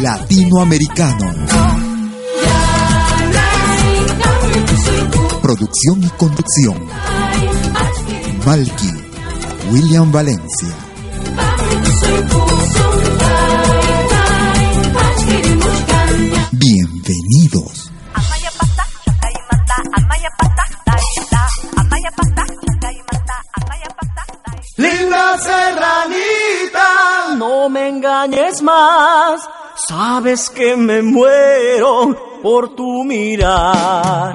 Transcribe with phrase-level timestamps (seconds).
[0.00, 1.34] Latinoamericano.
[5.42, 6.86] Producción y conducción.
[8.46, 8.92] Malky,
[9.72, 10.68] William Valencia.
[16.52, 17.90] Bienvenidos.
[24.76, 29.40] Linda serranita, no me engañes más.
[29.88, 34.34] Sabes que me muero por tu mirar.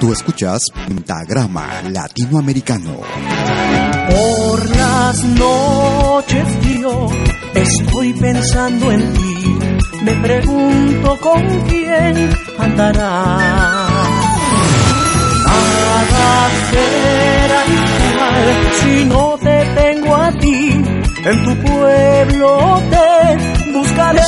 [0.00, 2.96] Tú escuchas Pentagrama Latinoamericano.
[4.08, 6.44] Por las noches
[6.80, 7.08] yo
[7.56, 9.58] estoy pensando en ti.
[10.02, 13.38] Me pregunto con quién andará.
[15.46, 17.60] Nada será
[18.10, 18.46] igual
[18.80, 20.82] si no te tengo a ti.
[21.24, 24.22] En tu pueblo te buscaré.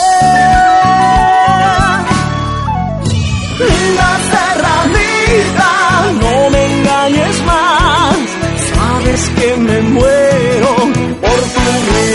[3.98, 5.70] La serranita,
[6.22, 8.16] no me engañes más.
[8.74, 10.74] Sabes que me muero
[11.20, 12.07] por tu mirar.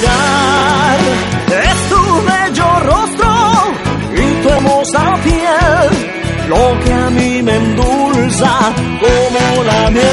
[6.54, 10.04] Lo que a mí me endulza como la miel.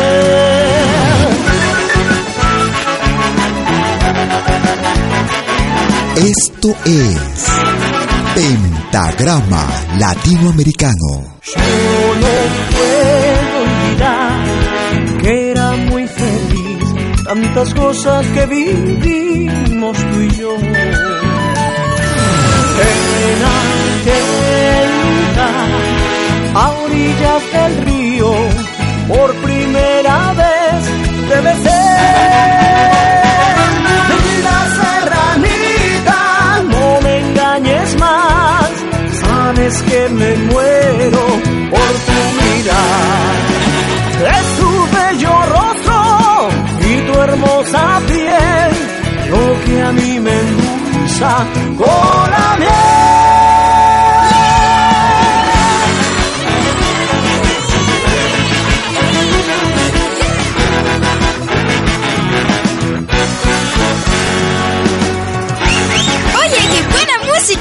[6.16, 7.46] Esto es
[8.34, 9.64] Pentagrama
[9.98, 11.10] Latinoamericano.
[11.42, 12.34] Yo no
[12.74, 14.40] puedo olvidar
[15.22, 20.56] que era muy feliz, tantas cosas que vivimos tú y yo.
[22.82, 25.99] En aquel lugar,
[26.54, 28.32] a orillas del río,
[29.08, 30.80] por primera vez
[31.28, 31.80] te besé.
[34.42, 38.70] La serranita, no me engañes más,
[39.22, 41.24] sabes que me muero
[41.70, 43.34] por tu mirar.
[44.36, 46.48] Es tu bello rostro
[46.80, 48.72] y tu hermosa piel,
[49.30, 51.46] lo que a mí me endulza
[51.76, 52.99] con la miel.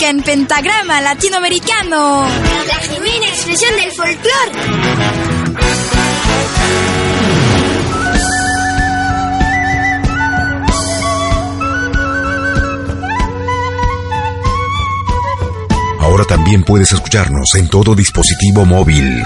[0.10, 2.24] En pentagrama latinoamericano.
[2.68, 4.52] La genuina expresión del folclore.
[16.00, 19.24] Ahora también puedes escucharnos en todo dispositivo móvil.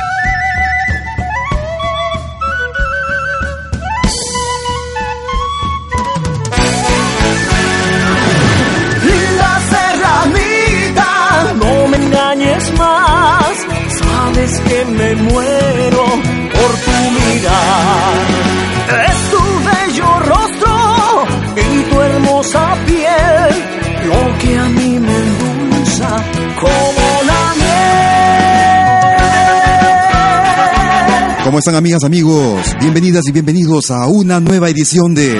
[31.65, 32.75] Están amigas, amigos?
[32.81, 35.39] Bienvenidas y bienvenidos a una nueva edición de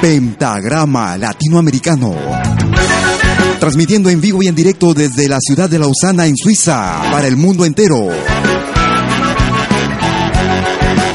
[0.00, 2.14] Pentagrama Latinoamericano.
[3.58, 7.36] Transmitiendo en vivo y en directo desde la ciudad de Lausana, en Suiza, para el
[7.36, 8.08] mundo entero.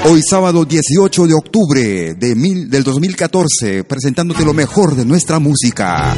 [0.09, 6.13] Hoy sábado 18 de octubre de mil- del 2014, presentándote lo mejor de nuestra música.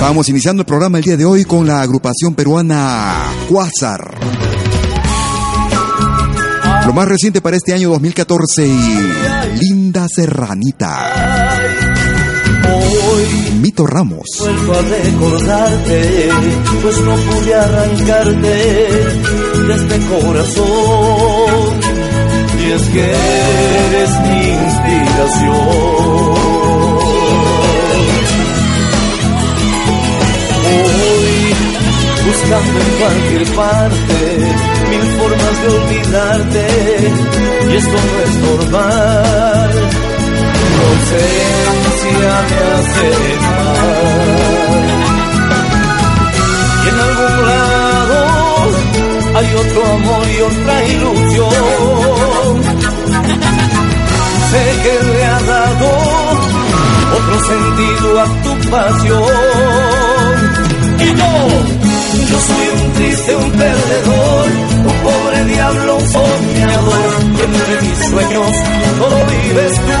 [0.00, 3.14] Vamos iniciando el programa el día de hoy con la agrupación peruana
[3.48, 4.47] Quasar.
[6.86, 8.66] Lo más reciente para este año 2014
[9.60, 11.58] Linda Serranita.
[13.60, 14.26] Mito Ramos.
[14.38, 16.28] vuelvo a recordarte,
[16.80, 21.80] pues no pude arrancarte de este corazón.
[22.60, 25.98] Y es que eres mi inspiración.
[32.28, 34.18] Buscando en cualquier parte
[34.90, 36.64] mil formas de olvidarte,
[37.68, 39.70] y esto no es normal.
[40.54, 43.08] Tu ausencia me hace
[43.44, 44.08] mal.
[46.84, 48.20] Y en algún lado
[49.36, 52.52] hay otro amor y otra ilusión.
[54.50, 55.88] Sé que le ha dado
[57.18, 59.47] otro sentido a tu pasión.
[68.18, 68.50] Sueños
[68.98, 69.92] solo vives tú.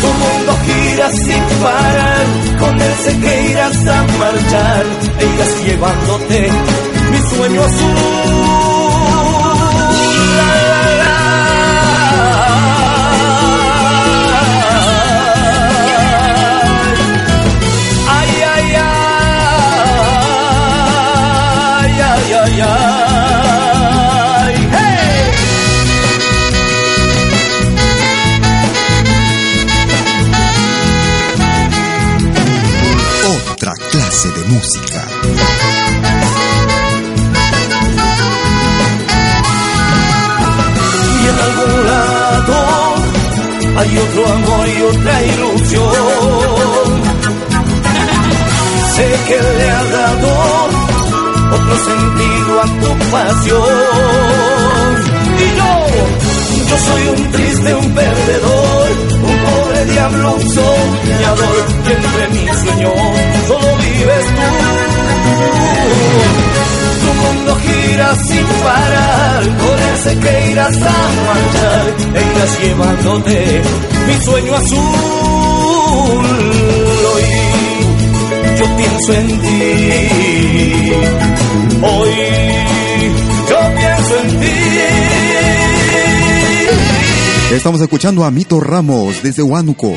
[0.00, 2.26] Tu mundo gira sin parar,
[2.58, 4.84] con él sé que irás a marchar,
[5.18, 6.50] e irás llevándote
[7.10, 8.71] mi sueño azul.
[34.52, 35.00] Música.
[41.22, 42.56] y en algún lado
[43.78, 46.86] hay otro amor y otra ilusión.
[48.94, 50.30] Sé que le ha dado
[51.56, 54.88] otro sentido a tu pasión.
[55.44, 55.72] Y yo,
[56.68, 58.88] yo soy un triste, un perdedor,
[59.92, 62.92] diablo, un soñador, que entre mis sueños
[63.48, 64.48] solo vives tú.
[67.02, 70.96] Tu mundo gira sin parar, con sé que irás a
[71.26, 71.84] marchar,
[72.14, 73.62] e irás llevándote
[74.06, 74.80] mi sueño azul.
[77.14, 77.28] Hoy
[78.58, 79.62] yo pienso en ti,
[81.82, 82.14] hoy
[83.48, 85.51] yo pienso en ti.
[87.52, 89.92] Estamos escuchando a Mito Ramos desde Huánuco.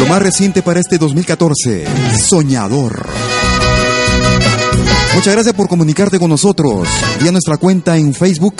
[0.00, 1.84] Lo más reciente para este 2014,
[2.18, 3.06] Soñador.
[5.14, 6.88] Muchas gracias por comunicarte con nosotros
[7.20, 8.54] vía nuestra cuenta en Facebook.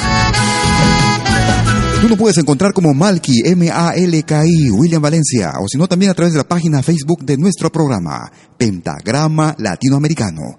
[2.03, 6.35] Tú nos puedes encontrar como Malky, M-A-L-K-I, William Valencia, o si no también a través
[6.35, 10.59] de la página Facebook de nuestro programa, Pentagrama Latinoamericano.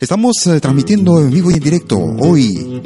[0.00, 2.82] Estamos eh, transmitiendo en vivo y en directo hoy,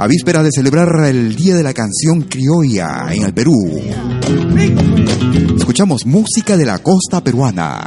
[0.00, 3.54] a víspera de celebrar el Día de la Canción Criolla en el Perú.
[5.58, 7.86] Escuchamos música de la costa peruana.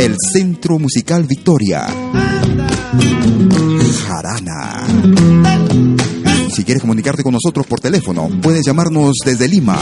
[0.00, 1.86] El Centro Musical Victoria.
[4.08, 4.88] Jarana.
[6.52, 9.78] Si quieres comunicarte con nosotros por teléfono, puedes llamarnos desde Lima,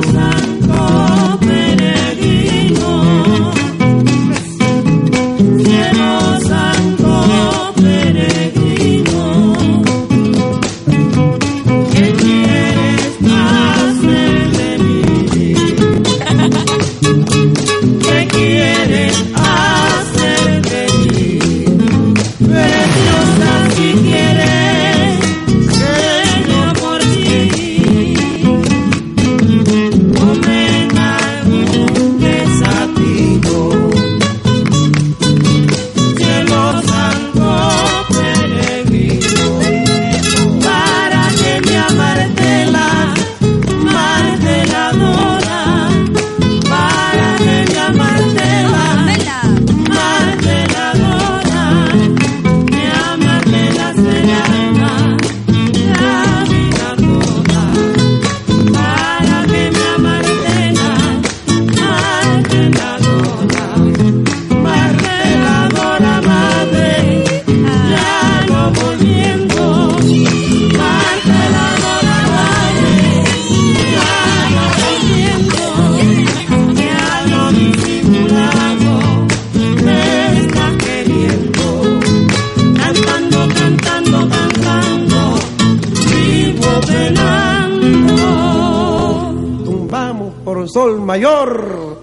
[90.97, 91.99] Sol mayor.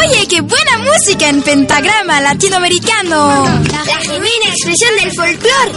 [0.00, 3.44] Oye, qué buena música en pentagrama latinoamericano.
[3.70, 5.72] La genuina expresión del folclore.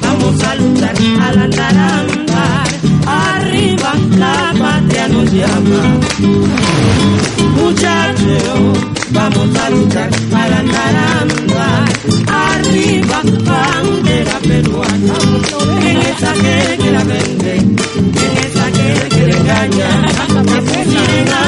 [0.00, 2.07] Vamos a luchar, a andar, a andar.
[3.06, 5.80] Arriba la patria nos llama.
[7.56, 8.78] Muchachos,
[9.10, 11.88] vamos a luchar, a andar, a andar.
[12.28, 15.14] Arriba bandera peruana.
[15.80, 17.54] ¿Quién es aquel que la vende?
[18.16, 19.90] ¿Quién es aquel que le engaña?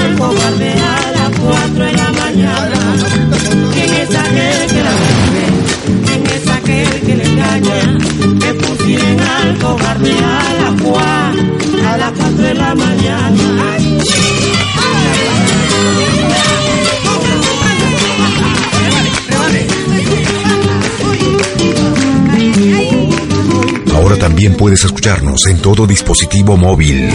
[0.01, 2.81] Al cobarde a las cuatro de la mañana.
[3.75, 6.00] ¿Quién es aquel que la vende?
[6.65, 7.99] ¿Quién es aquel que le engaña?
[8.41, 13.77] Que pusieron al cobarde a las cuatro, a las cuatro de la mañana.
[23.95, 27.11] Ahora también puedes escucharnos en todo dispositivo móvil.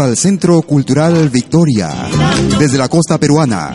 [0.00, 1.90] Al Centro Cultural Victoria,
[2.58, 3.74] desde la costa peruana.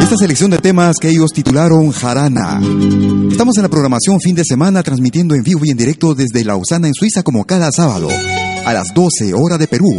[0.00, 2.60] Esta selección de temas que ellos titularon Jarana.
[3.30, 6.88] Estamos en la programación fin de semana transmitiendo en vivo y en directo desde Lausana
[6.88, 8.08] en Suiza como cada sábado
[8.64, 9.92] a las 12 hora de Perú.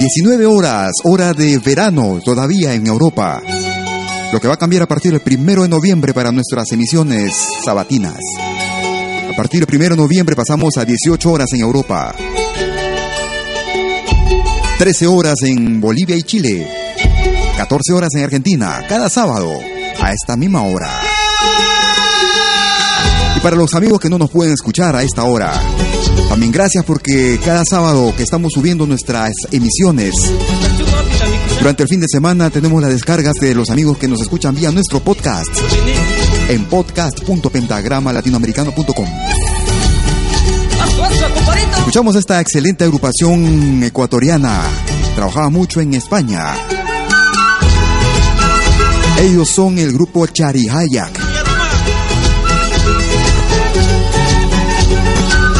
[0.00, 3.40] 19 horas, hora de verano todavía en Europa.
[4.32, 7.32] Lo que va a cambiar a partir del primero de noviembre para nuestras emisiones
[7.64, 8.18] sabatinas.
[9.32, 12.14] A partir del primero de noviembre pasamos a 18 horas en Europa.
[14.78, 16.68] 13 horas en Bolivia y Chile.
[17.56, 19.50] 14 horas en Argentina, cada sábado,
[20.00, 20.90] a esta misma hora.
[23.36, 25.54] Y para los amigos que no nos pueden escuchar a esta hora,
[26.28, 30.14] también gracias porque cada sábado que estamos subiendo nuestras emisiones,
[31.58, 34.70] durante el fin de semana tenemos las descargas de los amigos que nos escuchan vía
[34.70, 35.48] nuestro podcast
[36.48, 39.06] en podcast.pentagramalatinoamericano.com.
[41.78, 44.62] Escuchamos esta excelente agrupación ecuatoriana.
[45.14, 46.54] Trabajaba mucho en España.
[49.20, 51.20] Ellos son el grupo Charihayak.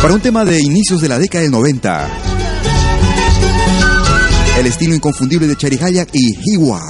[0.00, 2.08] Para un tema de inicios de la década del 90.
[4.58, 6.80] El estilo inconfundible de Charihayak y Hiwa.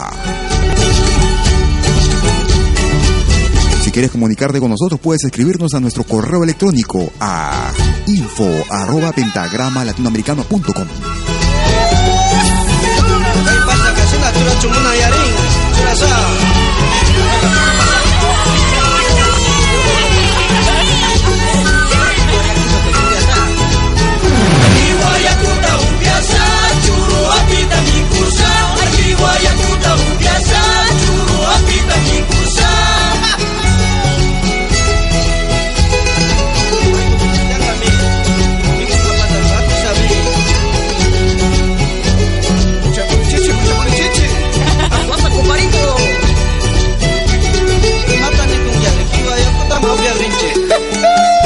[3.92, 7.70] Si quieres comunicarte con nosotros, puedes escribirnos a nuestro correo electrónico a
[8.06, 10.88] info arroba pentagrama latinoamericano.com.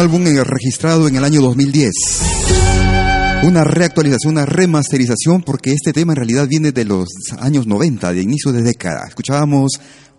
[0.00, 1.92] álbum registrado en el año 2010.
[3.42, 7.06] Una reactualización, una remasterización, porque este tema en realidad viene de los
[7.38, 9.04] años 90, de inicio de década.
[9.06, 9.72] Escuchábamos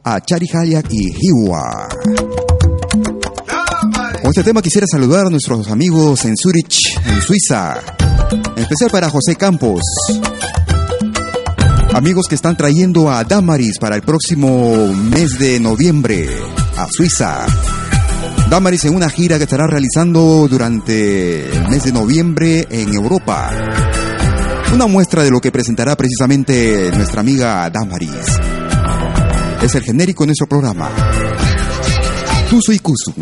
[0.03, 1.89] a Chari Hayak y Hiwa.
[4.21, 7.81] Con este tema quisiera saludar a nuestros amigos en Zurich, en Suiza.
[8.55, 9.81] En especial para José Campos.
[11.95, 16.29] Amigos que están trayendo a Damaris para el próximo mes de noviembre
[16.77, 17.47] a Suiza.
[18.51, 23.49] Damaris en una gira que estará realizando durante el mes de noviembre en Europa.
[24.73, 28.11] Una muestra de lo que presentará precisamente nuestra amiga Damaris.
[29.61, 30.89] Es el genérico en nuestro programa.
[32.49, 33.13] Tuso y Kusu.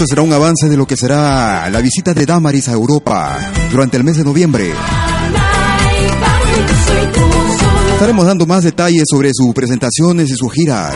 [0.00, 3.36] Esto será un avance de lo que será la visita de Damaris a Europa
[3.70, 4.72] durante el mes de noviembre.
[7.92, 10.94] Estaremos dando más detalles sobre sus presentaciones y sus giras.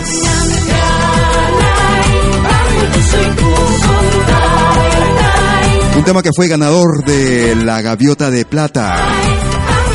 [5.98, 9.06] Un tema que fue ganador de la Gaviota de Plata,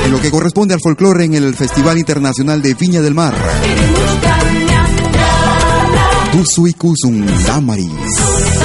[0.06, 3.34] en lo que corresponde al folclore en el Festival Internacional de Viña del Mar.
[6.32, 8.59] Tusui Kusum Damaris.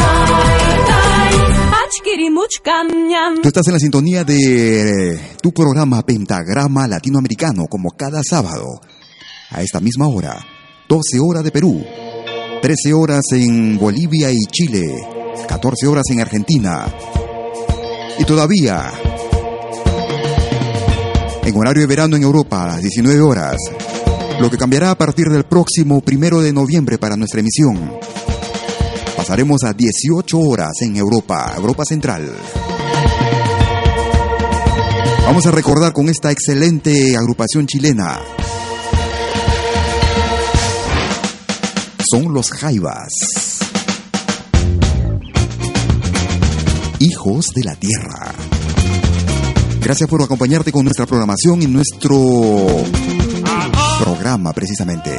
[3.42, 8.80] Tú estás en la sintonía de tu programa Pentagrama Latinoamericano, como cada sábado,
[9.50, 10.38] a esta misma hora,
[10.88, 11.82] 12 horas de Perú,
[12.62, 14.82] 13 horas en Bolivia y Chile,
[15.48, 16.86] 14 horas en Argentina,
[18.18, 18.92] y todavía
[21.44, 23.56] en horario de verano en Europa, a las 19 horas,
[24.40, 27.92] lo que cambiará a partir del próximo primero de noviembre para nuestra emisión.
[29.24, 32.30] Pasaremos a 18 horas en Europa, Europa Central.
[35.24, 38.20] Vamos a recordar con esta excelente agrupación chilena.
[42.06, 43.08] Son los Jaivas.
[46.98, 48.34] Hijos de la Tierra.
[49.80, 52.20] Gracias por acompañarte con nuestra programación y nuestro
[54.00, 55.18] programa precisamente.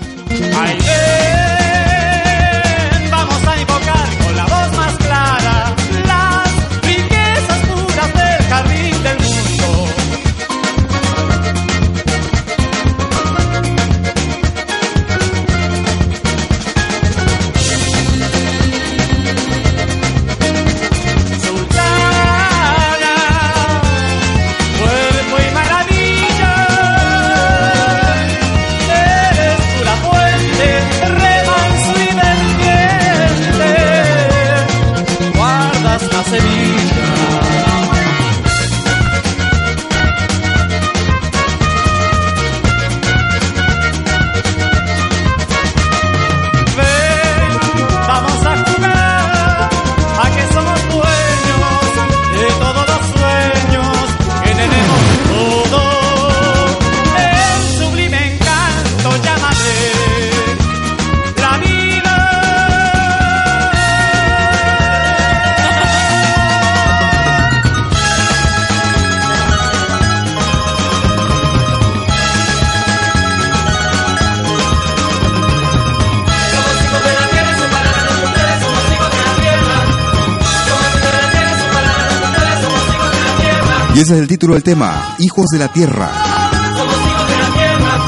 [84.15, 86.09] Es el título del tema, Hijos de la Tierra.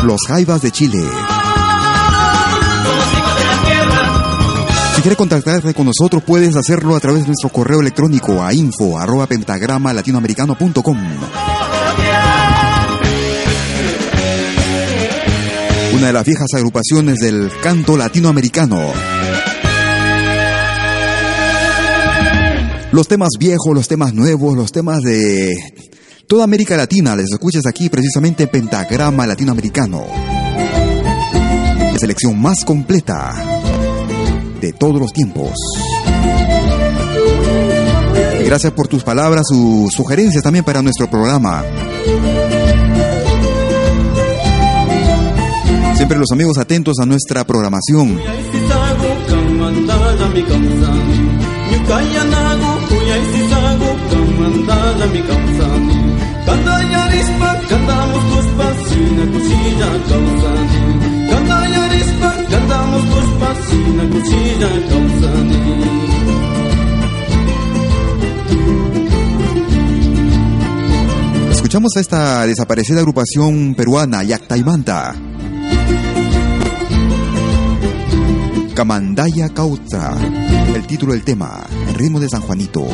[0.04, 1.02] Los Jaivas de Chile.
[4.96, 8.98] Si quieres contactarte con nosotros, puedes hacerlo a través de nuestro correo electrónico a info
[9.00, 10.98] arroba pentagrama latinoamericano.com.
[15.94, 18.80] Una de las viejas agrupaciones del canto latinoamericano.
[22.92, 25.56] Los temas viejos, los temas nuevos, los temas de
[26.34, 30.04] toda América Latina, les escuchas aquí precisamente en Pentagrama Latinoamericano.
[31.92, 33.36] La selección más completa
[34.60, 35.54] de todos los tiempos.
[38.48, 41.64] Gracias por tus palabras, sus sugerencias también para nuestro programa.
[45.96, 48.20] Siempre los amigos atentos a nuestra programación.
[71.52, 75.16] Escuchamos a esta desaparecida agrupación peruana, Yactaimanta.
[78.76, 80.16] Camandaya Cauta,
[80.76, 82.88] el título del tema, en ritmo de San Juanito.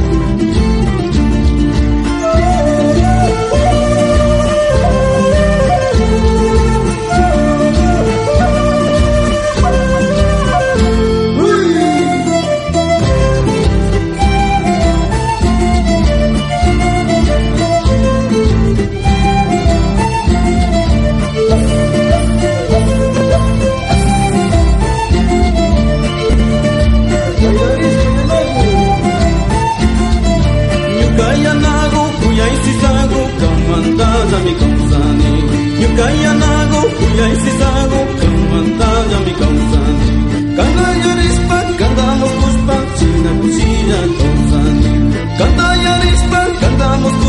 [35.99, 40.07] Yukaya nago kuyay sisago Kamantaya mi kausani
[40.55, 44.91] Kanda yarispa cantamos kuspa China kusilla kausani
[45.39, 47.28] Kanda yarispa cantamos kuspa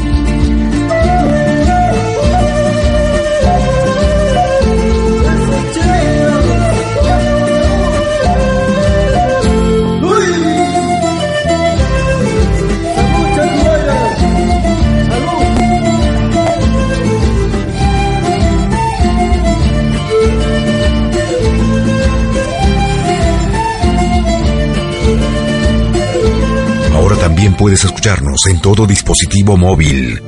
[27.41, 30.21] También puedes escucharnos en todo dispositivo móvil.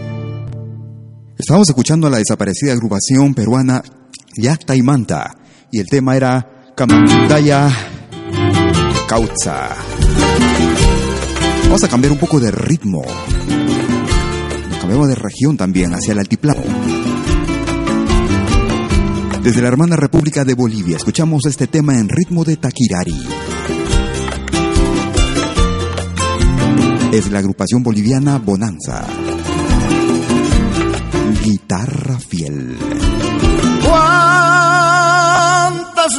[1.38, 3.84] Estábamos escuchando a la desaparecida agrupación peruana
[4.36, 5.36] Yacta y Manta
[5.72, 7.70] y el tema era Camandaya
[9.08, 9.76] Cauza.
[11.66, 13.04] Vamos a cambiar un poco de ritmo.
[14.82, 16.64] Cambiamos de región también, hacia el altiplano.
[19.44, 23.22] Desde la hermana República de Bolivia escuchamos este tema en ritmo de Taquirari.
[27.14, 29.06] Es la agrupación boliviana Bonanza.
[31.44, 32.76] Guitarra fiel.
[33.88, 35.14] Cuántas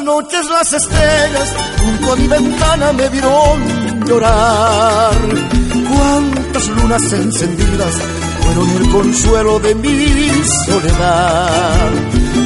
[0.05, 1.53] noches las estrellas
[1.83, 5.15] junto a mi ventana me vieron llorar.
[5.91, 7.95] Cuántas lunas encendidas
[8.41, 10.31] fueron el consuelo de mi
[10.65, 11.91] soledad.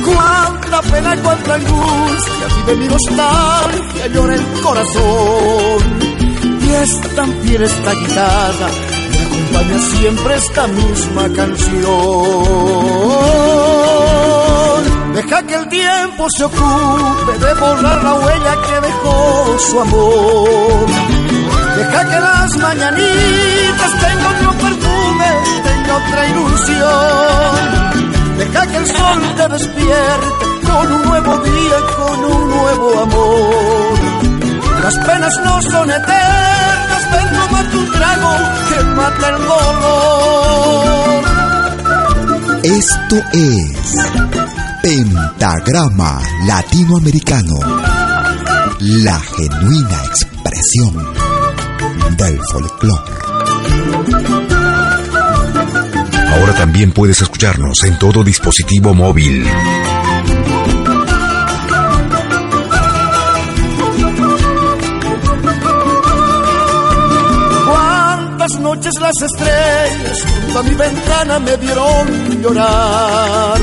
[0.06, 6.07] Cuánta pena y cuánta angustia vive mi nostalgia llora el corazón.
[6.68, 8.68] Y es tan fiel esta guitarra
[9.10, 11.88] me acompaña siempre esta misma canción.
[15.14, 20.86] Deja que el tiempo se ocupe de borrar la huella que dejó su amor.
[21.76, 25.30] Deja que las mañanitas tengan otro perfume,
[25.64, 27.88] tenga otra ilusión.
[28.38, 33.97] Deja que el sol te despierte con un nuevo día, con un nuevo amor.
[34.82, 38.36] Las penas no son eternas, ven tomate un trago
[38.68, 40.88] que mata el dolor.
[42.62, 44.10] Esto es
[44.82, 47.58] Pentagrama Latinoamericano,
[48.80, 51.14] la genuina expresión
[52.16, 53.12] del folclore.
[56.34, 59.44] Ahora también puedes escucharnos en todo dispositivo móvil.
[69.00, 73.60] Las estrellas junto a mi ventana me vieron llorar.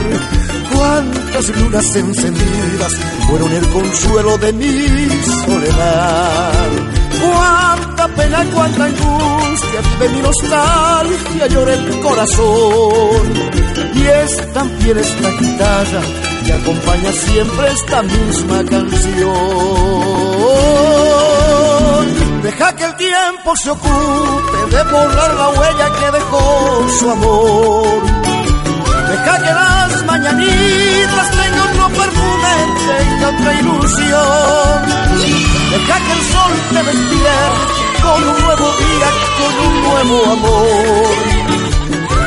[0.72, 2.94] Cuántas lunas encendidas
[3.28, 5.10] fueron el consuelo de mi
[5.46, 6.70] soledad.
[7.22, 13.34] Cuánta pena, cuánta angustia vive mi nostalgia, llora el corazón.
[13.96, 16.02] Y es también esta guitarra
[16.46, 20.06] que acompaña siempre esta misma canción.
[22.58, 28.02] Deja que el tiempo se ocupe de borrar la huella que dejó su amor.
[29.10, 32.56] Deja que las mañanitas tengan otro perfume,
[32.88, 34.86] tengan otra ilusión.
[35.70, 41.12] Deja que el sol te despierte con un nuevo día, con un nuevo amor.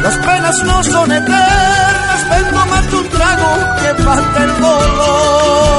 [0.03, 5.79] Las penas no son eternas, ven tomarte un trago que falta el dolor.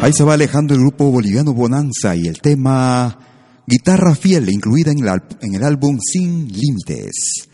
[0.00, 3.18] Ahí se va alejando el grupo boliviano Bonanza y el tema
[3.66, 7.48] Guitarra Fiel, incluida en el, álbum Sin Límites.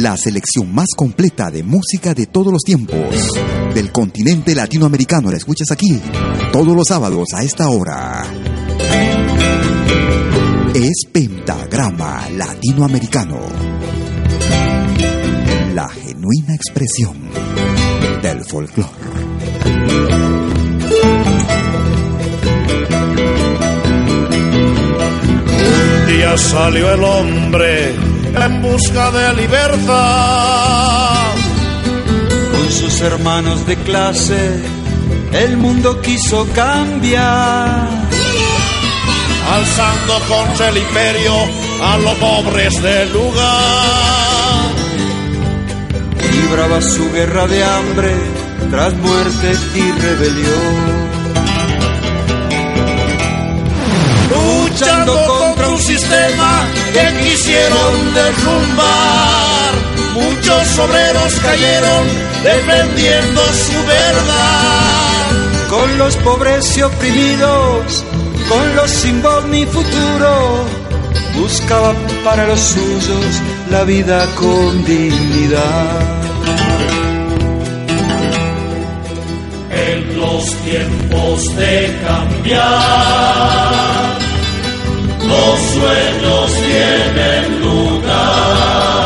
[0.00, 3.32] La selección más completa de música de todos los tiempos
[3.74, 5.30] del continente latinoamericano.
[5.30, 6.00] La escuchas aquí
[6.52, 8.24] todos los sábados a esta hora.
[10.74, 13.40] Es Pentagrama Latinoamericano.
[15.74, 17.16] La genuina expresión
[18.22, 19.11] del folclore.
[25.54, 27.94] Un día salió el hombre
[28.34, 31.32] en busca de libertad.
[32.52, 34.60] Con sus hermanos de clase,
[35.32, 37.88] el mundo quiso cambiar.
[39.52, 41.34] Alzando contra el imperio
[41.82, 44.72] a los pobres del lugar.
[46.32, 48.41] Libraba su guerra de hambre
[48.72, 51.12] tras muerte y rebelión.
[54.30, 59.72] Luchando contra un sistema que quisieron derrumbar.
[60.14, 62.04] Muchos obreros cayeron
[62.42, 65.68] defendiendo su verdad.
[65.68, 68.04] Con los pobres y oprimidos,
[68.48, 70.64] con los sin voz ni futuro,
[71.38, 71.92] buscaba
[72.24, 76.21] para los suyos la vida con dignidad.
[80.22, 82.62] Los tiempos de cambiar,
[85.18, 89.02] los sueños tienen lugar.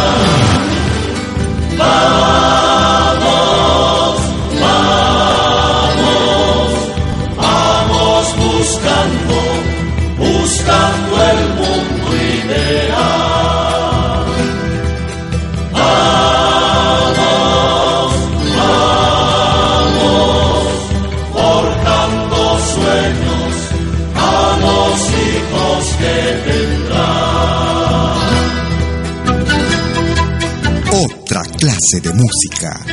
[31.87, 32.85] Clase de música.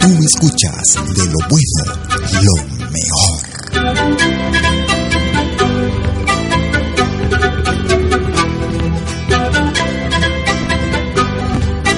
[0.00, 1.84] Tú escuchas de lo bueno,
[2.42, 2.54] lo
[2.90, 3.38] mejor.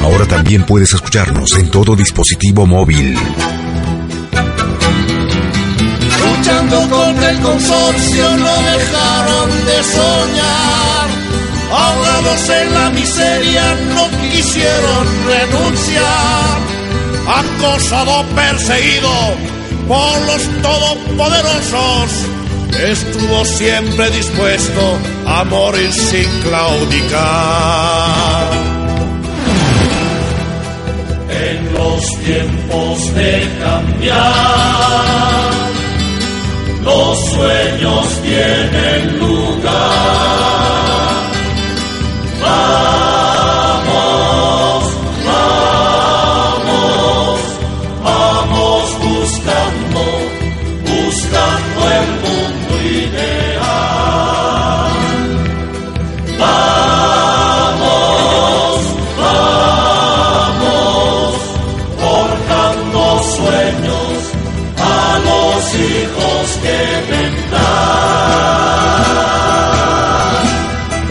[0.02, 3.16] Ahora también puedes escucharnos en todo dispositivo móvil.
[6.20, 11.09] Luchando contra el consorcio no dejaron de soñar.
[11.70, 16.58] Ahogados en la miseria no quisieron renunciar.
[17.28, 19.10] Acosado, perseguido
[19.86, 22.10] por los todopoderosos,
[22.76, 27.10] estuvo siempre dispuesto a morir sin claudicar.
[31.30, 34.18] En los tiempos de cambiar,
[36.82, 40.59] los sueños tienen lugar.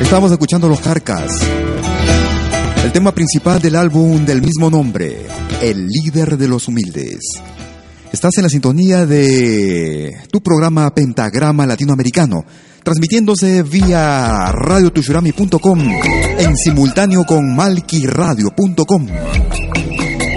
[0.09, 1.31] Estamos escuchando Los Carcas.
[2.83, 5.27] El tema principal del álbum del mismo nombre,
[5.61, 7.19] El líder de los humildes.
[8.11, 12.43] Estás en la sintonía de tu programa Pentagrama Latinoamericano,
[12.83, 15.79] transmitiéndose vía radiotushurami.com
[16.39, 19.07] en simultáneo con malquiradio.com.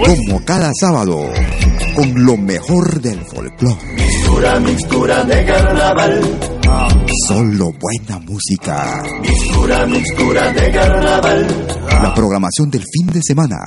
[0.05, 1.31] Como cada sábado,
[1.95, 4.12] con lo mejor del folclore.
[4.33, 6.21] Mixtura, mixtura de carnaval.
[7.27, 9.03] Solo buena música.
[9.21, 11.67] Mixtura, mixtura de carnaval.
[12.01, 13.57] La programación del fin de semana.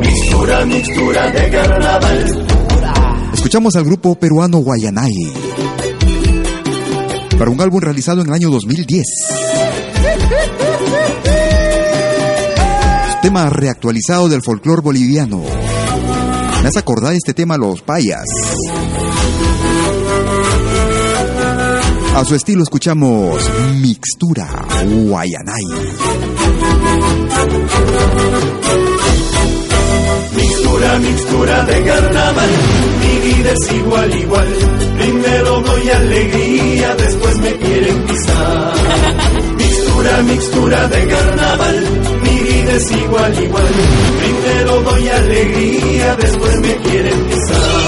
[0.00, 2.46] Mixtura, mixtura de carnaval.
[3.34, 5.12] Escuchamos al grupo peruano Guayanay.
[7.38, 9.04] Para un álbum realizado en el año 2010.
[13.20, 15.42] Tema reactualizado del folclore boliviano.
[16.62, 18.24] Me hace acordar este tema los payas.
[22.14, 23.50] A su estilo escuchamos
[23.80, 24.46] Mixtura
[24.86, 25.64] Guayanay.
[30.36, 32.50] Mixtura, mixtura de carnaval,
[33.00, 34.48] mi vida es igual, igual.
[34.96, 38.74] Primero doy alegría, después me quieren pisar.
[39.56, 41.84] Mixtura, mixtura de carnaval,
[42.22, 43.68] mi vida es igual, igual.
[44.20, 47.83] Primero doy alegría, después me quieren pisar.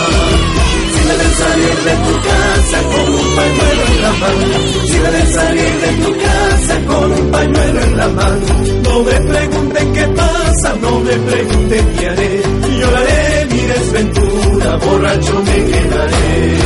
[1.37, 4.47] Salir de tu casa con un pañuelo en la mano,
[4.87, 8.47] si ven salir de tu casa con un pañuelo en la mano,
[8.85, 12.43] no me pregunten qué pasa, no me pregunten qué haré,
[12.81, 16.57] lloraré mi desventura, borracho me quedaré.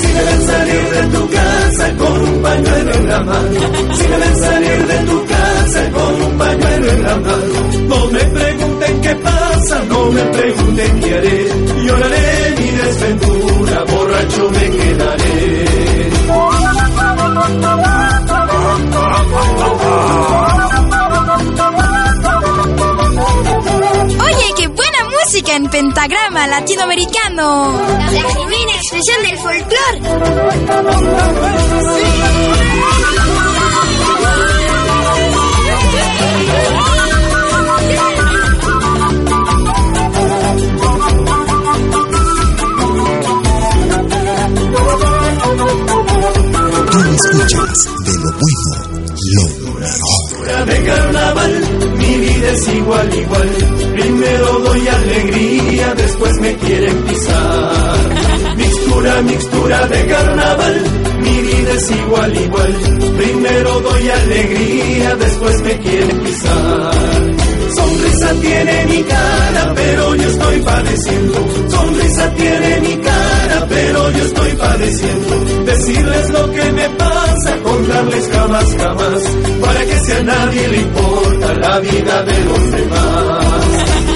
[0.00, 3.60] Si ven salir de tu casa con un pañuelo en la mano,
[3.96, 8.63] si ven salir de tu casa con un pañuelo en la mano, no me pregunten
[9.04, 11.48] qué pasa, no me pregunten qué haré,
[11.84, 15.64] lloraré mi desventura, borracho me quedaré.
[24.26, 27.78] Oye, qué buena música en pentagrama latinoamericano.
[28.10, 30.00] La divina expresión del folclore.
[47.14, 49.04] Escuchas de lo bueno,
[49.34, 50.66] lo mejor.
[50.66, 51.52] De carnaval,
[51.96, 53.50] mi vida es igual, igual.
[53.92, 58.56] Primero doy alegría, después me quieren pisar.
[58.56, 60.82] Mixtura, mixtura de carnaval,
[61.20, 62.74] mi vida es igual, igual.
[63.16, 67.33] Primero doy alegría, después me quieren pisar.
[68.24, 71.34] Sonrisa tiene mi cara, pero yo estoy padeciendo.
[71.68, 75.64] Sonrisa tiene mi cara, pero yo estoy padeciendo.
[75.66, 79.22] Decirles lo que me pasa, contarles jamás, jamás.
[79.60, 83.64] Para que si a nadie le importa la vida de los demás.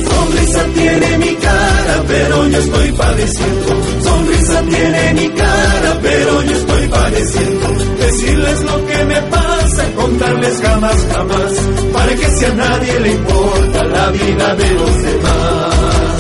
[0.09, 3.69] Sonrisa tiene mi cara, pero yo estoy padeciendo.
[4.05, 7.69] Sonrisa tiene mi cara, pero yo estoy padeciendo.
[7.99, 9.48] Decirles lo que me pasa,
[10.09, 11.53] contarles jamás, jamás.
[11.93, 16.19] Para que si a nadie le importa la vida de los demás.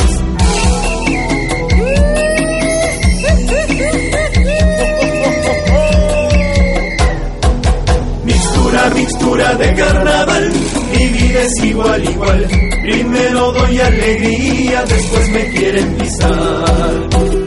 [8.25, 10.53] Mixtura, mixtura de carnaval,
[10.93, 12.47] mi vida es igual, igual.
[12.83, 16.95] Primero doy alegría, después me quieren pisar.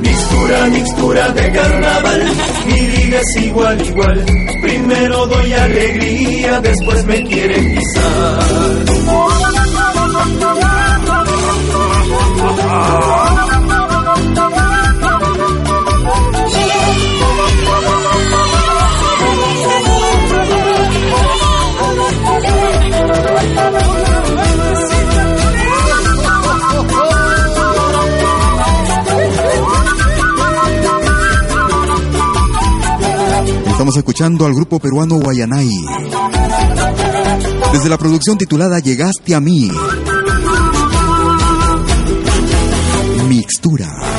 [0.01, 2.23] Mixtura, mixtura de carnaval,
[2.67, 4.25] mi vida es igual, igual.
[4.61, 7.79] Primero doy alegría, después me quieren
[33.81, 35.67] Estamos escuchando al grupo peruano Guayanay.
[37.73, 39.71] Desde la producción titulada Llegaste a mí.
[43.27, 44.10] Mixtura.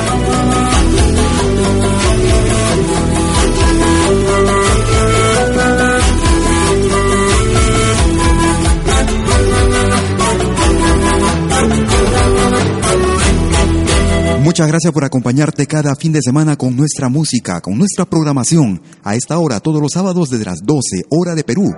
[14.53, 19.15] Muchas gracias por acompañarte cada fin de semana con nuestra música, con nuestra programación, a
[19.15, 21.73] esta hora todos los sábados desde las 12 hora de Perú,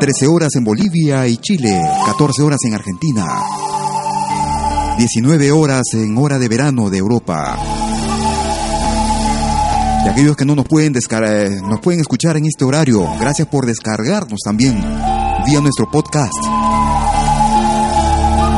[0.00, 3.28] 13 horas en Bolivia y Chile, 14 horas en Argentina,
[4.98, 7.56] 19 horas en hora de verano de Europa.
[10.04, 13.66] Y aquellos que no nos pueden, descargar, nos pueden escuchar en este horario, gracias por
[13.66, 14.80] descargarnos también
[15.46, 16.32] vía nuestro podcast.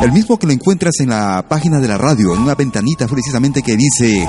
[0.03, 3.63] El mismo que lo encuentras en la página de la radio, en una ventanita precisamente
[3.63, 4.29] que dice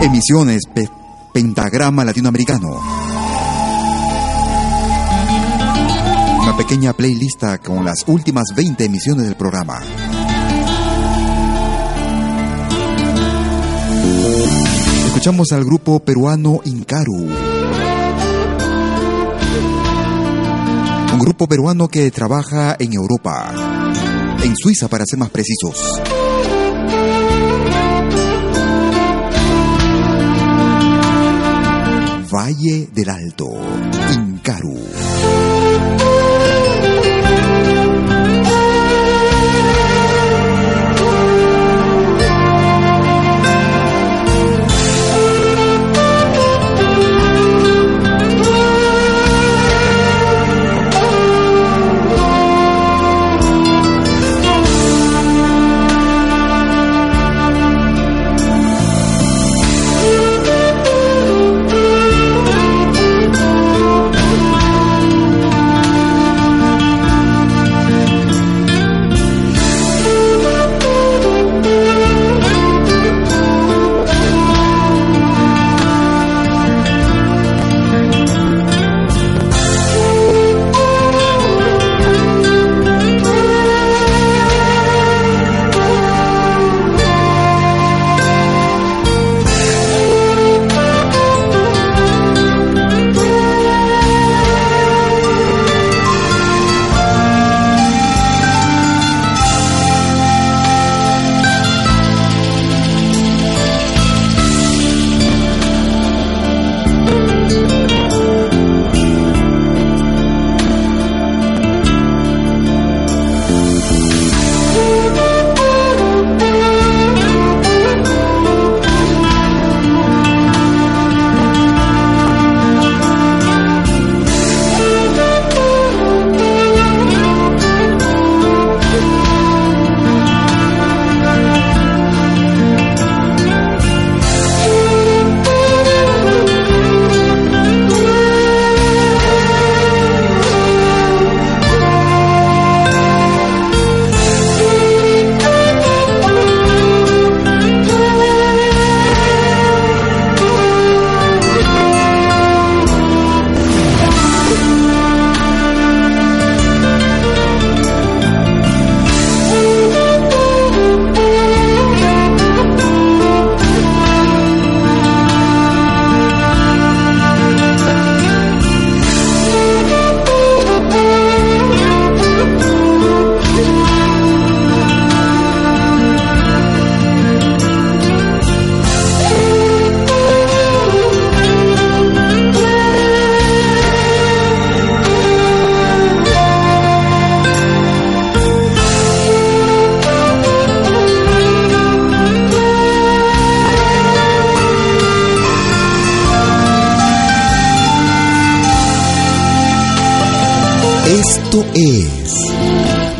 [0.00, 0.88] Emisiones Pe-
[1.32, 2.68] Pentagrama Latinoamericano.
[6.42, 9.80] Una pequeña playlist con las últimas 20 emisiones del programa.
[15.06, 17.26] escuchamos al grupo peruano Incaru.
[21.12, 23.52] Un grupo peruano que trabaja en Europa,
[24.42, 26.00] en Suiza para ser más precisos.
[32.30, 33.48] Valle del Alto,
[34.12, 35.37] Incaru.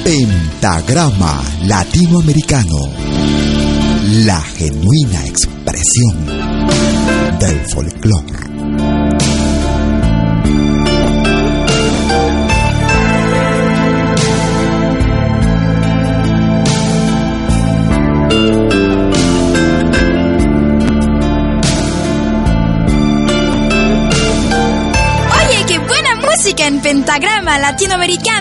[0.05, 2.89] Pentagrama Latinoamericano,
[4.25, 6.27] la genuina expresión
[7.39, 8.49] del folclore.
[25.37, 28.18] Oye, qué buena música en pentagrama latinoamericano.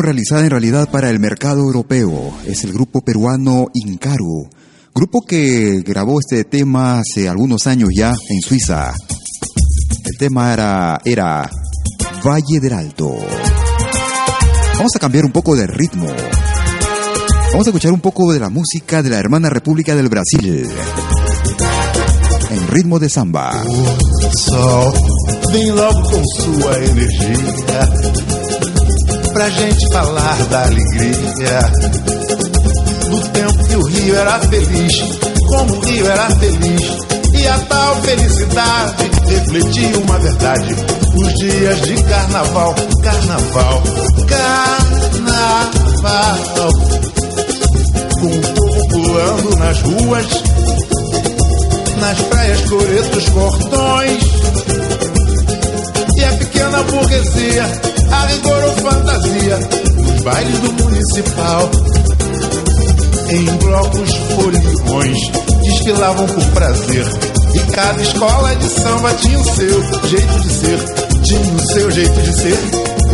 [0.00, 4.48] Realizada en realidad para el mercado europeo, es el grupo peruano Incaru,
[4.94, 8.92] Grupo que grabó este tema hace algunos años ya en Suiza.
[10.04, 11.48] El tema era, era
[12.26, 13.16] Valle del Alto.
[14.76, 16.06] Vamos a cambiar un poco de ritmo.
[17.52, 20.68] Vamos a escuchar un poco de la música de la hermana República del Brasil.
[22.50, 23.62] En ritmo de samba.
[29.40, 31.60] Pra gente falar da alegria.
[33.08, 34.92] Do tempo que o Rio era feliz
[35.48, 36.82] Como o Rio era feliz
[37.32, 40.76] E a tal felicidade refletia uma verdade.
[41.16, 43.82] Os dias de carnaval, carnaval,
[44.28, 46.70] carnaval.
[48.20, 50.26] Com o povo pulando nas ruas
[51.98, 54.22] nas praias, coretos, cordões.
[56.14, 59.58] E a pequena burguesia, a rigor ou fantasia,
[59.96, 61.70] nos bailes do municipal.
[63.30, 65.18] Em blocos, foliões,
[65.62, 67.06] desfilavam por prazer.
[67.54, 70.78] E cada escola de samba tinha o seu jeito de ser,
[71.22, 72.58] tinha o seu jeito de ser,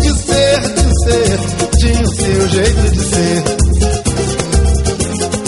[0.01, 1.39] de ser, de ser,
[1.79, 3.45] tinha o seu jeito de ser,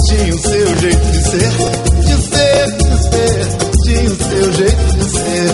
[0.07, 1.51] tinha o seu jeito de ser,
[2.05, 3.47] de ser, de ser,
[3.85, 5.49] tinha o seu jeito de ser.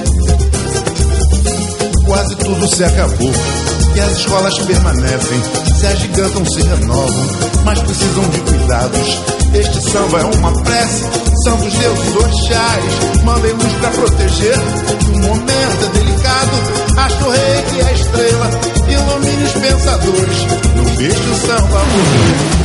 [2.07, 5.40] Quase tudo se acabou e as escolas permanecem,
[5.78, 7.26] se agigantam, se renovam,
[7.64, 9.22] mas precisam de cuidados.
[9.55, 11.05] Este samba é uma prece,
[11.45, 12.84] são dos deuses orixás,
[13.24, 14.59] mandem luz pra proteger.
[14.99, 16.51] que O momento é delicado,
[16.99, 18.51] acho o rei que é a estrela,
[18.88, 20.38] ilumine os pensadores,
[20.74, 22.64] não deixe o samba morrer.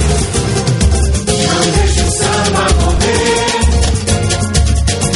[1.45, 3.49] Não deixe o samba morrer.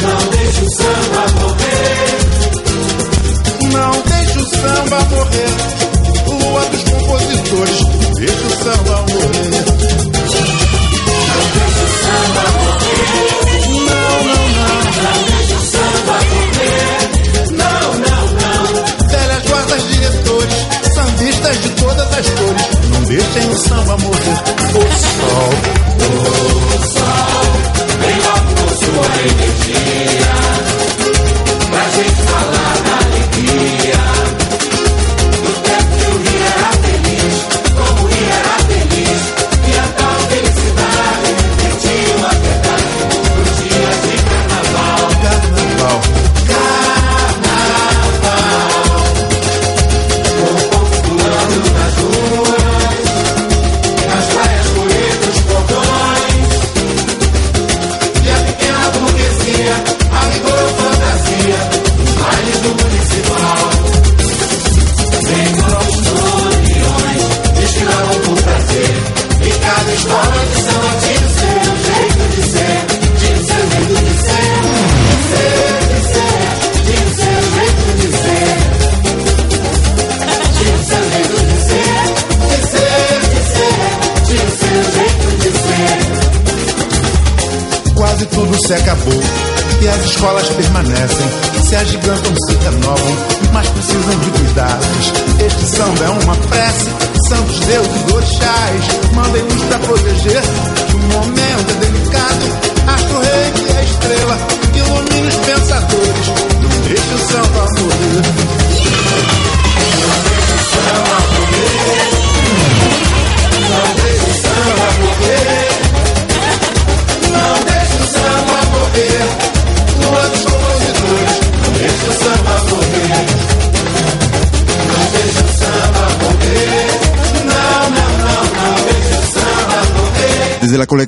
[0.02, 2.24] Não deixe o samba morrer.
[3.72, 5.83] Não deixe o samba morrer.
[6.44, 7.80] Lua dos compositores,
[8.16, 9.64] deixe o samba morrer.
[11.30, 13.08] Não deixe o samba morrer.
[13.70, 14.78] Não, não, não.
[15.04, 17.02] Não deixe o samba morrer.
[17.52, 19.08] Não, não, não.
[19.08, 20.60] Velhas guardas diretores,
[20.94, 24.38] sambistas de todas as cores, não deixem o samba morrer.
[24.74, 25.50] O sol,
[26.00, 26.43] O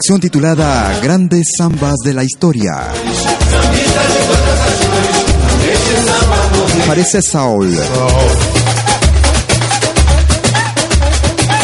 [0.08, 2.74] Colección titulada Grandes Zambas de la Historia.
[6.86, 7.76] Parece Saul.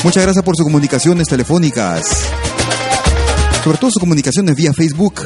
[0.03, 2.01] Muchas gracias por sus comunicaciones telefónicas.
[3.63, 5.21] Sobre todo sus comunicaciones vía Facebook.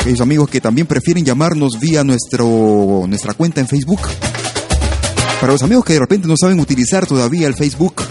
[0.00, 4.00] Aquellos amigos que también prefieren llamarnos vía nuestro, nuestra cuenta en Facebook.
[5.42, 8.07] Para los amigos que de repente no saben utilizar todavía el Facebook.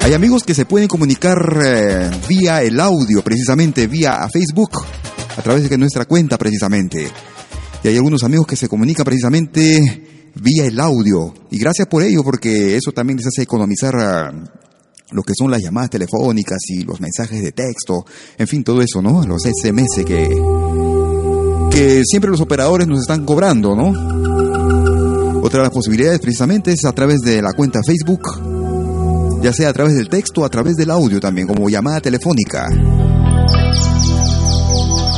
[0.00, 4.70] Hay amigos que se pueden comunicar eh, vía el audio, precisamente vía Facebook,
[5.36, 7.10] a través de nuestra cuenta precisamente.
[7.82, 11.34] Y hay algunos amigos que se comunican precisamente vía el audio.
[11.50, 14.32] Y gracias por ello, porque eso también les hace economizar ah,
[15.10, 18.04] lo que son las llamadas telefónicas y los mensajes de texto,
[18.36, 19.26] en fin, todo eso, ¿no?
[19.26, 20.28] Los SMS que,
[21.70, 23.88] que siempre los operadores nos están cobrando, ¿no?
[25.40, 28.57] Otra de las posibilidades precisamente es a través de la cuenta Facebook
[29.42, 32.66] ya sea a través del texto o a través del audio también, como llamada telefónica.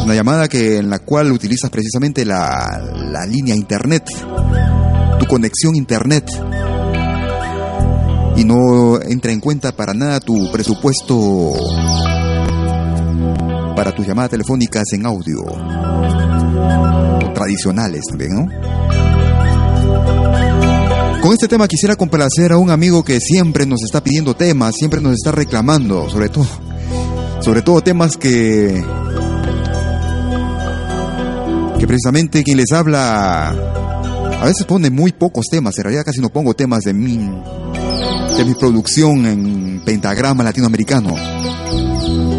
[0.04, 4.04] Una llamada que, en la cual utilizas precisamente la, la línea internet,
[5.18, 6.26] tu conexión internet.
[8.36, 11.52] Y no entra en cuenta para nada tu presupuesto
[13.80, 15.42] para tus llamadas telefónicas en audio.
[17.34, 18.46] Tradicionales también, ¿no?
[21.20, 25.02] Con este tema quisiera complacer a un amigo que siempre nos está pidiendo temas, siempre
[25.02, 26.46] nos está reclamando, sobre todo,
[27.40, 28.82] sobre todo temas que,
[31.78, 36.30] que precisamente quien les habla, a veces pone muy pocos temas, en realidad casi no
[36.30, 37.18] pongo temas de mi,
[38.38, 41.14] de mi producción en pentagrama latinoamericano,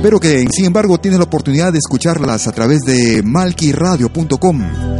[0.02, 4.91] pero que sin embargo tienes la oportunidad de escucharlas a través de malquiradio.com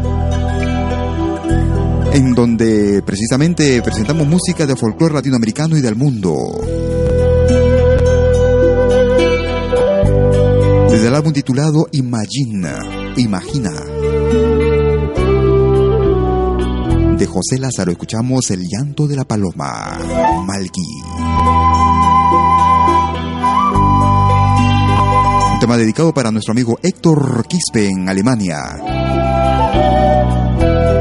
[2.14, 6.36] en donde precisamente presentamos música de folclore latinoamericano y del mundo.
[10.90, 12.80] Desde el álbum titulado Imagina,
[13.16, 13.72] Imagina.
[17.18, 19.98] De José Lázaro escuchamos El llanto de la paloma,
[20.46, 20.82] Malqui.
[25.54, 29.01] Un tema dedicado para nuestro amigo Héctor Quispe en Alemania.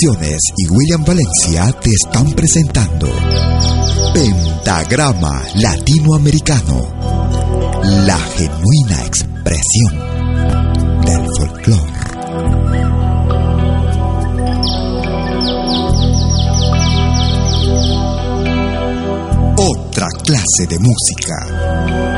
[0.00, 3.08] Y William Valencia te están presentando
[4.14, 6.86] Pentagrama Latinoamericano,
[8.06, 9.98] la genuina expresión
[11.04, 11.98] del folclore.
[19.56, 22.17] Otra clase de música.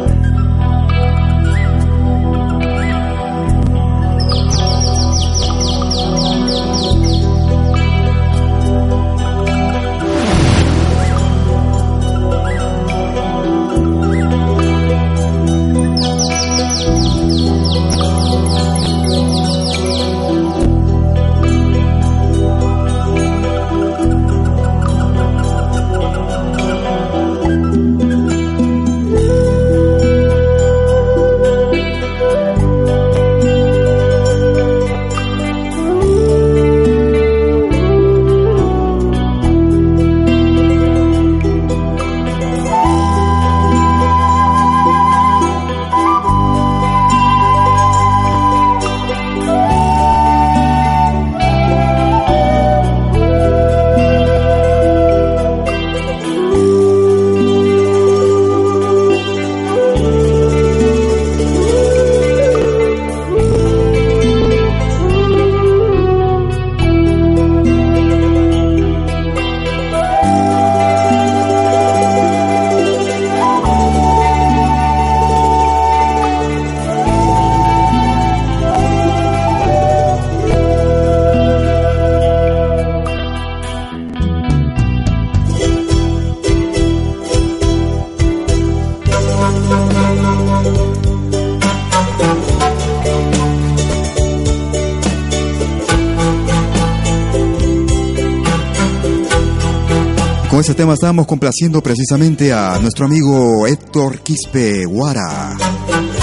[100.81, 105.55] Tema estábamos complaciendo precisamente a nuestro amigo Héctor Quispe Guara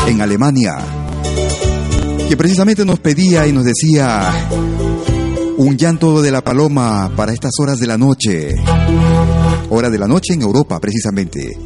[0.05, 0.77] en Alemania,
[2.29, 4.33] que precisamente nos pedía y nos decía
[5.59, 8.57] un llanto de la paloma para estas horas de la noche,
[9.71, 11.57] hora de la noche en Europa precisamente.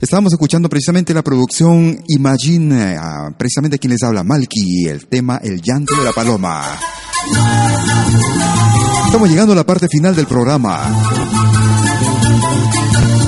[0.00, 5.60] Estábamos escuchando precisamente la producción Imagine, ah, precisamente quien les habla, Malky, el tema El
[5.60, 6.62] llanto de la paloma.
[9.04, 11.49] Estamos llegando a la parte final del programa.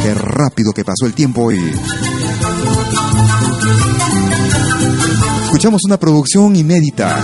[0.02, 1.60] Qué rápido que pasó el tiempo hoy.
[5.44, 7.20] Escuchamos una producción inédita,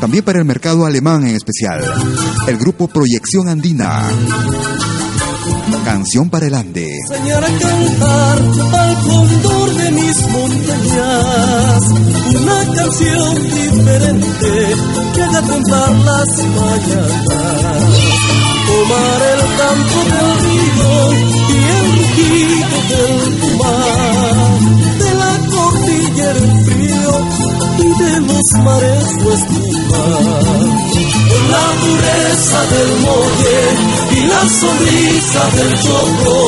[0.00, 1.84] también para el mercado alemán en especial.
[2.46, 4.02] El grupo Proyección Andina.
[5.84, 6.88] Canción para el Ande.
[7.10, 11.82] enseñar a cantar al cóndor de mis montañas
[12.36, 14.74] una canción diferente
[15.14, 17.99] que haga contar las mañanas.
[18.80, 20.92] Tomar el campo del río
[21.48, 24.58] y el rugido del mar,
[25.00, 27.12] de la cordillera el frío
[27.76, 30.04] y de los mares su espuma.
[31.28, 33.60] Con la pureza del molle
[34.12, 36.38] y la sonrisa del chocó,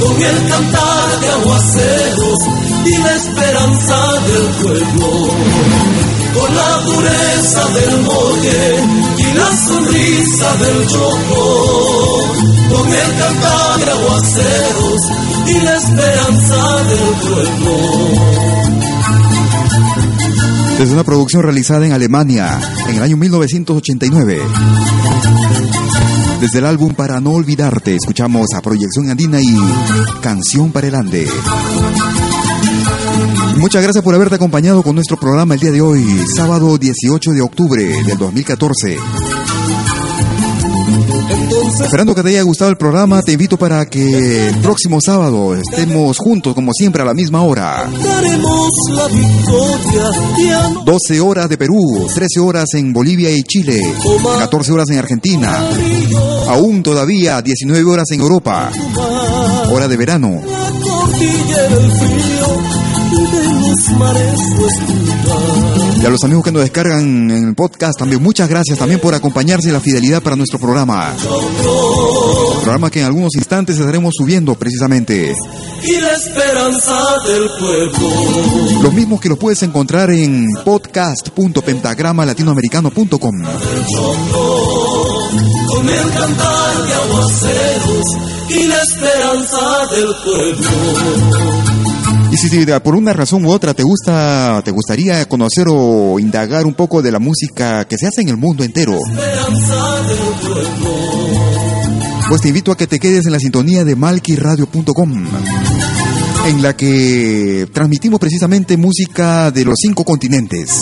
[0.00, 2.38] con el cantar de aguaceros
[2.86, 6.19] y la esperanza del pueblo.
[6.34, 8.84] Con la dureza del molle
[9.18, 12.24] y la sonrisa del chocó,
[12.72, 15.00] con el cantar de aguaceros
[15.46, 18.40] y la esperanza del pueblo.
[20.78, 22.58] Desde una producción realizada en Alemania
[22.88, 24.40] en el año 1989.
[26.40, 29.54] Desde el álbum Para no olvidarte, escuchamos a Proyección Andina y
[30.22, 31.28] Canción para el Ande.
[33.60, 36.02] Muchas gracias por haberte acompañado con nuestro programa el día de hoy,
[36.34, 38.96] sábado 18 de octubre del 2014.
[41.84, 46.16] Esperando que te haya gustado el programa, te invito para que el próximo sábado estemos
[46.16, 47.86] juntos como siempre a la misma hora.
[48.02, 53.82] Daremos la victoria y a 12 horas de Perú, 13 horas en Bolivia y Chile,
[54.38, 55.68] 14 horas en Argentina,
[56.48, 58.70] aún todavía 19 horas en Europa,
[59.70, 60.40] hora de verano.
[66.00, 69.14] Y a los amigos que nos descargan en el podcast, también muchas gracias también por
[69.14, 71.14] acompañarse y la fidelidad para nuestro programa.
[72.62, 75.34] Programa que en algunos instantes estaremos subiendo precisamente.
[75.82, 78.10] y la esperanza del pueblo.
[78.82, 83.34] Los mismos que los puedes encontrar en podcast.pentagramalatinoamericano.com.
[85.68, 88.04] Con el cantar de aguaceros
[88.48, 90.68] y la esperanza del pueblo.
[92.32, 96.74] Y si, por una razón u otra te gusta, te gustaría conocer o indagar un
[96.74, 98.96] poco de la música que se hace en el mundo entero,
[102.28, 105.26] pues te invito a que te quedes en la sintonía de malquiradio.com,
[106.46, 110.78] en la que transmitimos precisamente música de los cinco continentes.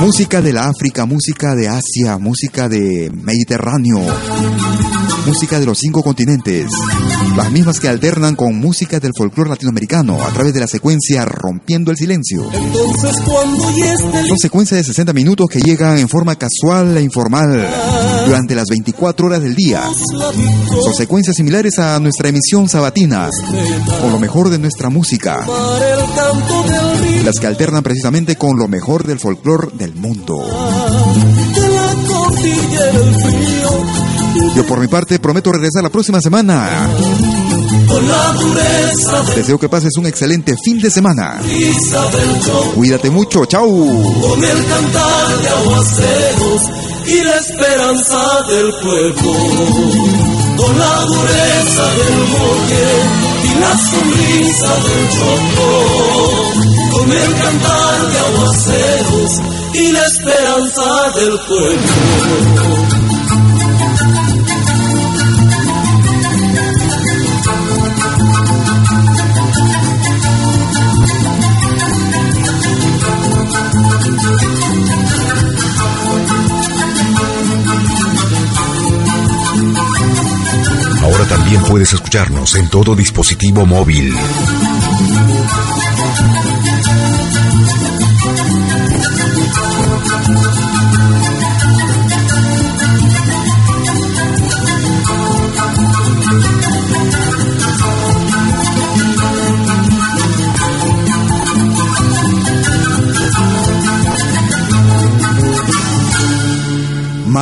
[0.00, 4.00] Música de la África, música de Asia, música de Mediterráneo.
[5.26, 6.70] música de los cinco continentes,
[7.34, 11.90] las mismas que alternan con música del folclore latinoamericano a través de la secuencia Rompiendo
[11.90, 12.44] el Silencio.
[12.52, 13.16] Entonces
[14.28, 17.66] Son secuencias de 60 minutos que llegan en forma casual e informal
[18.26, 19.82] durante las 24 horas del día.
[20.82, 23.30] Son secuencias similares a nuestra emisión sabatina,
[24.02, 25.46] con lo mejor de nuestra música,
[27.24, 29.92] las que alternan precisamente con lo mejor del folclore de el
[33.22, 33.70] frío
[34.54, 36.88] Yo por mi parte prometo regresar la próxima semana.
[39.36, 41.40] Deseo que pases un excelente fin de semana.
[42.74, 43.68] Cuídate mucho, chao.
[43.68, 46.62] con el cantar de aguaceros
[47.06, 49.32] y la esperanza del pueblo
[50.56, 52.86] con la dureza del bosque
[53.44, 59.40] y la sonrisa del choco con el cantar de aguaceros
[59.74, 62.94] y la esperanza del pueblo
[81.02, 84.14] Ahora también puedes escucharnos en todo dispositivo móvil.